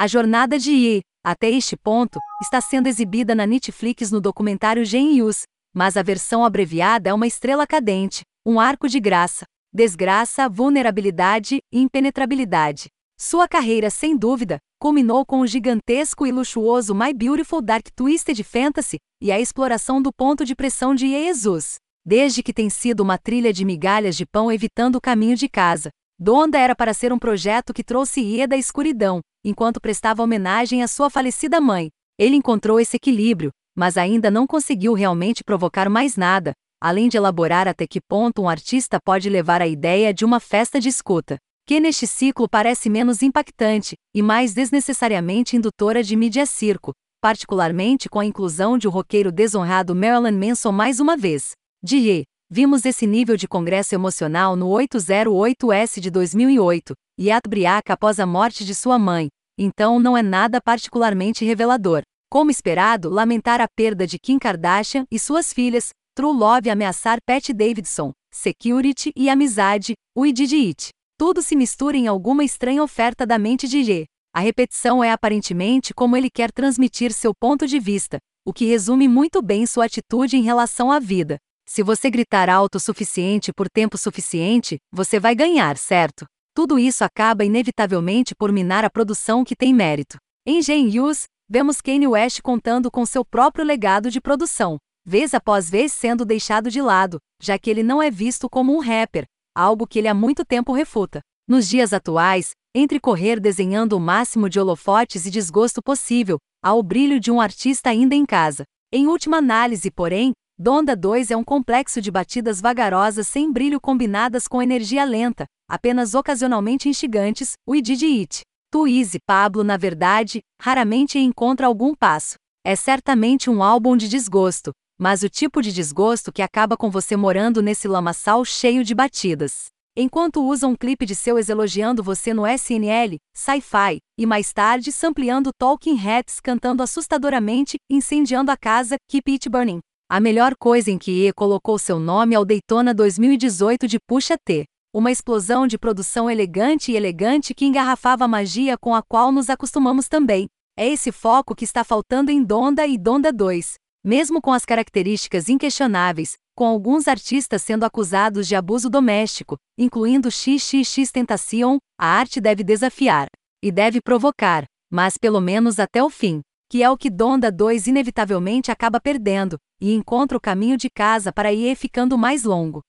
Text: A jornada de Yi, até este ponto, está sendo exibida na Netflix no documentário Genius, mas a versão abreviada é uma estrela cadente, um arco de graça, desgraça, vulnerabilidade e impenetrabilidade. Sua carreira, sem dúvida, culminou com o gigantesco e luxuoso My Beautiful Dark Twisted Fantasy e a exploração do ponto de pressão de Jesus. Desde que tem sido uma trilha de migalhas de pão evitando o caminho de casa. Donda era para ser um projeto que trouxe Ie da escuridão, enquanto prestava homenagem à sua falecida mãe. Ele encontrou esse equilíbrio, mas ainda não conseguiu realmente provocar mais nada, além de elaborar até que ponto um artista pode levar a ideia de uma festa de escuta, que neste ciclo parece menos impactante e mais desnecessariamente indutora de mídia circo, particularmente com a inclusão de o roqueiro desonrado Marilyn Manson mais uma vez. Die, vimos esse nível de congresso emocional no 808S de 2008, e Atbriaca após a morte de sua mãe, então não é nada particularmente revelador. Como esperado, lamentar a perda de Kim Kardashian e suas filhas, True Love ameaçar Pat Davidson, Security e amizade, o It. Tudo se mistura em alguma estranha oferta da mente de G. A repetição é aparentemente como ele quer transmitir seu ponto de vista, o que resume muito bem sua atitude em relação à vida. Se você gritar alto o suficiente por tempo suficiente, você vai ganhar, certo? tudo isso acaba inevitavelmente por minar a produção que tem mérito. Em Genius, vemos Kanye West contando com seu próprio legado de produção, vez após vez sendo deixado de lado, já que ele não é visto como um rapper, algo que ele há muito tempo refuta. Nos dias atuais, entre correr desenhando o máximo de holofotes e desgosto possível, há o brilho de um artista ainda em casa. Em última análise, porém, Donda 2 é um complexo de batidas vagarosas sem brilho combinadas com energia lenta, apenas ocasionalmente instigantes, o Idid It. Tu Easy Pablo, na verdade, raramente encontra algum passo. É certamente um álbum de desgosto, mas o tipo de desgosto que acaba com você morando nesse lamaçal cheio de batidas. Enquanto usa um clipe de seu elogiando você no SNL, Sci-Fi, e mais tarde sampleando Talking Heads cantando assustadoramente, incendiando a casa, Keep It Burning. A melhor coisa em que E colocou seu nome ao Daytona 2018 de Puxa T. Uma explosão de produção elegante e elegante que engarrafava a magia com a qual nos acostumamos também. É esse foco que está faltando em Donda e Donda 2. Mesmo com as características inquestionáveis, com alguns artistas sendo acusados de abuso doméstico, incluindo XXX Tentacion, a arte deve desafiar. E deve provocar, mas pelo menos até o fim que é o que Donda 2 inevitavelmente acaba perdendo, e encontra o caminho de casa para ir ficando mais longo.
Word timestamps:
A 0.00 0.06
jornada 0.06 0.60
de 0.60 0.70
Yi, 0.70 1.00
até 1.24 1.50
este 1.50 1.76
ponto, 1.76 2.20
está 2.40 2.60
sendo 2.60 2.86
exibida 2.86 3.34
na 3.34 3.44
Netflix 3.44 4.12
no 4.12 4.20
documentário 4.20 4.84
Genius, 4.84 5.42
mas 5.74 5.96
a 5.96 6.04
versão 6.04 6.44
abreviada 6.44 7.10
é 7.10 7.12
uma 7.12 7.26
estrela 7.26 7.66
cadente, 7.66 8.22
um 8.46 8.60
arco 8.60 8.88
de 8.88 9.00
graça, 9.00 9.44
desgraça, 9.74 10.48
vulnerabilidade 10.48 11.58
e 11.72 11.80
impenetrabilidade. 11.80 12.86
Sua 13.18 13.48
carreira, 13.48 13.90
sem 13.90 14.16
dúvida, 14.16 14.58
culminou 14.80 15.26
com 15.26 15.40
o 15.40 15.46
gigantesco 15.48 16.24
e 16.24 16.30
luxuoso 16.30 16.94
My 16.94 17.12
Beautiful 17.12 17.60
Dark 17.60 17.88
Twisted 17.96 18.40
Fantasy 18.44 18.98
e 19.20 19.32
a 19.32 19.40
exploração 19.40 20.00
do 20.00 20.12
ponto 20.12 20.44
de 20.44 20.54
pressão 20.54 20.94
de 20.94 21.08
Jesus. 21.08 21.74
Desde 22.06 22.40
que 22.40 22.52
tem 22.52 22.70
sido 22.70 23.00
uma 23.00 23.18
trilha 23.18 23.52
de 23.52 23.64
migalhas 23.64 24.16
de 24.16 24.24
pão 24.24 24.52
evitando 24.52 24.94
o 24.94 25.00
caminho 25.00 25.34
de 25.34 25.48
casa. 25.48 25.90
Donda 26.20 26.58
era 26.58 26.74
para 26.74 26.92
ser 26.92 27.12
um 27.12 27.18
projeto 27.18 27.72
que 27.72 27.84
trouxe 27.84 28.20
Ie 28.20 28.44
da 28.44 28.56
escuridão, 28.56 29.20
enquanto 29.44 29.80
prestava 29.80 30.20
homenagem 30.20 30.82
à 30.82 30.88
sua 30.88 31.08
falecida 31.08 31.60
mãe. 31.60 31.90
Ele 32.18 32.34
encontrou 32.34 32.80
esse 32.80 32.96
equilíbrio, 32.96 33.50
mas 33.76 33.96
ainda 33.96 34.28
não 34.28 34.44
conseguiu 34.44 34.94
realmente 34.94 35.44
provocar 35.44 35.88
mais 35.88 36.16
nada, 36.16 36.52
além 36.82 37.08
de 37.08 37.16
elaborar 37.16 37.68
até 37.68 37.86
que 37.86 38.00
ponto 38.00 38.42
um 38.42 38.48
artista 38.48 38.98
pode 39.00 39.30
levar 39.30 39.62
a 39.62 39.68
ideia 39.68 40.12
de 40.12 40.24
uma 40.24 40.40
festa 40.40 40.80
de 40.80 40.88
escuta, 40.88 41.36
que 41.64 41.78
neste 41.78 42.04
ciclo 42.04 42.48
parece 42.48 42.90
menos 42.90 43.22
impactante 43.22 43.94
e 44.12 44.20
mais 44.20 44.52
desnecessariamente 44.52 45.56
indutora 45.56 46.02
de 46.02 46.16
mídia 46.16 46.46
circo, 46.46 46.90
particularmente 47.20 48.08
com 48.08 48.18
a 48.18 48.24
inclusão 48.24 48.76
de 48.76 48.88
o 48.88 48.90
roqueiro 48.90 49.30
desonrado 49.30 49.94
Marilyn 49.94 50.36
Manson 50.36 50.72
mais 50.72 50.98
uma 50.98 51.16
vez. 51.16 51.52
Die, 51.80 52.24
vimos 52.50 52.84
esse 52.84 53.06
nível 53.06 53.36
de 53.36 53.46
congresso 53.46 53.94
emocional 53.94 54.56
no 54.56 54.68
808S 54.68 56.00
de 56.00 56.10
2008, 56.10 56.94
e 57.18 57.30
Atbriaca 57.30 57.92
após 57.92 58.18
a 58.18 58.26
morte 58.26 58.64
de 58.64 58.74
sua 58.74 58.98
mãe, 58.98 59.28
então 59.58 59.98
não 60.00 60.16
é 60.16 60.22
nada 60.22 60.60
particularmente 60.60 61.44
revelador. 61.44 62.02
Como 62.30 62.50
esperado, 62.50 63.08
lamentar 63.08 63.60
a 63.60 63.66
perda 63.68 64.06
de 64.06 64.18
Kim 64.18 64.38
Kardashian 64.38 65.04
e 65.10 65.18
suas 65.18 65.52
filhas, 65.52 65.90
True 66.14 66.36
Love 66.36 66.70
ameaçar 66.70 67.18
Pat 67.26 67.50
Davidson, 67.50 68.12
Security 68.32 69.12
e 69.16 69.28
amizade, 69.28 69.94
o 70.16 70.24
It. 70.24 70.90
Tudo 71.18 71.42
se 71.42 71.56
mistura 71.56 71.96
em 71.96 72.06
alguma 72.06 72.44
estranha 72.44 72.82
oferta 72.82 73.26
da 73.26 73.38
mente 73.38 73.66
de 73.66 73.82
G. 73.82 74.04
A 74.34 74.40
repetição 74.40 75.02
é 75.02 75.10
aparentemente 75.10 75.92
como 75.92 76.16
ele 76.16 76.30
quer 76.30 76.52
transmitir 76.52 77.12
seu 77.12 77.32
ponto 77.34 77.66
de 77.66 77.80
vista, 77.80 78.18
o 78.46 78.52
que 78.52 78.66
resume 78.66 79.08
muito 79.08 79.42
bem 79.42 79.66
sua 79.66 79.86
atitude 79.86 80.36
em 80.36 80.42
relação 80.42 80.92
à 80.92 80.98
vida. 80.98 81.38
Se 81.68 81.82
você 81.82 82.10
gritar 82.10 82.48
alto 82.48 82.76
o 82.76 82.80
suficiente 82.80 83.52
por 83.52 83.68
tempo 83.68 83.98
suficiente, 83.98 84.78
você 84.90 85.20
vai 85.20 85.34
ganhar, 85.34 85.76
certo? 85.76 86.24
tudo 86.58 86.76
isso 86.76 87.04
acaba 87.04 87.44
inevitavelmente 87.44 88.34
por 88.34 88.50
minar 88.50 88.84
a 88.84 88.90
produção 88.90 89.44
que 89.44 89.54
tem 89.54 89.72
mérito. 89.72 90.16
Em 90.44 90.60
Genius, 90.60 91.26
vemos 91.48 91.80
Kanye 91.80 92.08
West 92.08 92.40
contando 92.42 92.90
com 92.90 93.06
seu 93.06 93.24
próprio 93.24 93.64
legado 93.64 94.10
de 94.10 94.20
produção, 94.20 94.76
vez 95.06 95.34
após 95.34 95.70
vez 95.70 95.92
sendo 95.92 96.24
deixado 96.24 96.68
de 96.68 96.82
lado, 96.82 97.18
já 97.40 97.56
que 97.56 97.70
ele 97.70 97.84
não 97.84 98.02
é 98.02 98.10
visto 98.10 98.50
como 98.50 98.76
um 98.76 98.80
rapper, 98.80 99.24
algo 99.56 99.86
que 99.86 100.00
ele 100.00 100.08
há 100.08 100.14
muito 100.14 100.44
tempo 100.44 100.72
refuta. 100.72 101.20
Nos 101.48 101.68
dias 101.68 101.92
atuais, 101.92 102.50
entre 102.74 102.98
correr 102.98 103.38
desenhando 103.38 103.92
o 103.92 104.00
máximo 104.00 104.48
de 104.48 104.58
holofotes 104.58 105.26
e 105.26 105.30
desgosto 105.30 105.80
possível, 105.80 106.38
há 106.60 106.74
o 106.74 106.82
brilho 106.82 107.20
de 107.20 107.30
um 107.30 107.40
artista 107.40 107.90
ainda 107.90 108.16
em 108.16 108.26
casa. 108.26 108.64
Em 108.92 109.06
última 109.06 109.36
análise, 109.36 109.92
porém, 109.92 110.32
Donda 110.60 110.96
2 110.96 111.30
é 111.30 111.36
um 111.36 111.44
complexo 111.44 112.02
de 112.02 112.10
batidas 112.10 112.60
vagarosas 112.60 113.28
sem 113.28 113.52
brilho 113.52 113.80
combinadas 113.80 114.48
com 114.48 114.60
energia 114.60 115.04
lenta, 115.04 115.44
apenas 115.70 116.14
ocasionalmente 116.14 116.88
instigantes, 116.88 117.52
o 117.64 117.76
Idid 117.76 118.02
It. 118.02 118.40
Tu 118.68 118.88
Easy 118.88 119.18
Pablo, 119.24 119.62
na 119.62 119.76
verdade, 119.76 120.40
raramente 120.60 121.16
encontra 121.16 121.68
algum 121.68 121.94
passo. 121.94 122.34
É 122.66 122.74
certamente 122.74 123.48
um 123.48 123.62
álbum 123.62 123.96
de 123.96 124.08
desgosto, 124.08 124.72
mas 124.98 125.22
o 125.22 125.28
tipo 125.28 125.62
de 125.62 125.72
desgosto 125.72 126.32
que 126.32 126.42
acaba 126.42 126.76
com 126.76 126.90
você 126.90 127.14
morando 127.14 127.62
nesse 127.62 127.86
lamaçal 127.86 128.44
cheio 128.44 128.82
de 128.82 128.96
batidas. 128.96 129.66
Enquanto 129.96 130.44
usa 130.44 130.66
um 130.66 130.74
clipe 130.74 131.06
de 131.06 131.14
seu 131.14 131.38
elogiando 131.38 132.02
você 132.02 132.34
no 132.34 132.44
SNL, 132.44 133.16
Sci-Fi, 133.32 133.98
e 134.18 134.26
mais 134.26 134.52
tarde 134.52 134.90
sampleando 134.90 135.50
Talking 135.56 135.94
Heads 135.94 136.40
cantando 136.42 136.82
assustadoramente, 136.82 137.76
incendiando 137.88 138.50
a 138.50 138.56
casa, 138.56 138.96
Keep 139.08 139.30
It 139.30 139.48
Burning. 139.48 139.78
A 140.10 140.20
melhor 140.20 140.56
coisa 140.56 140.90
em 140.90 140.96
que 140.96 141.26
E 141.26 141.32
colocou 141.34 141.78
seu 141.78 142.00
nome 142.00 142.34
ao 142.34 142.42
Daytona 142.42 142.94
2018 142.94 143.86
de 143.86 143.98
Puxa 144.00 144.38
T. 144.42 144.64
Uma 144.90 145.10
explosão 145.10 145.66
de 145.66 145.76
produção 145.76 146.30
elegante 146.30 146.90
e 146.90 146.96
elegante 146.96 147.52
que 147.52 147.66
engarrafava 147.66 148.24
a 148.24 148.28
magia 148.28 148.78
com 148.78 148.94
a 148.94 149.02
qual 149.02 149.30
nos 149.30 149.50
acostumamos 149.50 150.08
também. 150.08 150.48
É 150.78 150.88
esse 150.88 151.12
foco 151.12 151.54
que 151.54 151.62
está 151.62 151.84
faltando 151.84 152.30
em 152.30 152.42
Donda 152.42 152.86
e 152.86 152.96
Donda 152.96 153.30
2. 153.30 153.74
Mesmo 154.02 154.40
com 154.40 154.50
as 154.50 154.64
características 154.64 155.50
inquestionáveis, 155.50 156.36
com 156.56 156.64
alguns 156.64 157.06
artistas 157.06 157.60
sendo 157.60 157.84
acusados 157.84 158.48
de 158.48 158.56
abuso 158.56 158.88
doméstico, 158.88 159.58
incluindo 159.76 160.30
XXX 160.30 161.12
Tentacion, 161.12 161.76
a 162.00 162.06
arte 162.06 162.40
deve 162.40 162.64
desafiar. 162.64 163.28
E 163.62 163.70
deve 163.70 164.00
provocar, 164.00 164.64
mas 164.90 165.18
pelo 165.18 165.38
menos 165.38 165.78
até 165.78 166.02
o 166.02 166.08
fim 166.08 166.40
que 166.70 166.82
é 166.82 166.90
o 166.90 166.98
que 166.98 167.08
Donda 167.08 167.50
2 167.50 167.86
inevitavelmente 167.86 168.70
acaba 168.70 169.00
perdendo, 169.00 169.58
e 169.80 169.92
encontra 169.92 170.36
o 170.36 170.40
caminho 170.40 170.76
de 170.76 170.90
casa 170.90 171.32
para 171.32 171.52
ir 171.52 171.76
ficando 171.76 172.18
mais 172.18 172.44
longo. 172.44 172.82